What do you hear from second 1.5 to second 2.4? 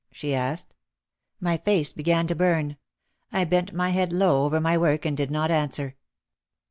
face began to